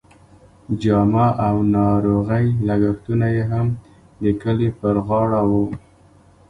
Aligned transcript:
جامه 0.81 1.27
او 1.47 1.55
ناروغۍ 1.75 2.45
لګښتونه 2.67 3.27
یې 3.35 3.43
هم 3.51 3.67
د 4.23 4.25
کلي 4.41 4.69
پر 4.79 4.95
غاړه 5.07 5.41
وو. 5.49 5.65